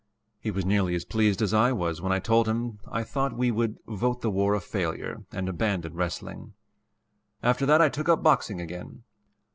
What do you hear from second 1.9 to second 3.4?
when I told him I thought